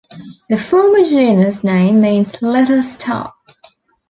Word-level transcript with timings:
The 0.49 0.57
former 0.57 1.03
genus 1.03 1.63
name 1.63 2.01
means 2.01 2.41
"little 2.41 2.81
star". 2.81 3.35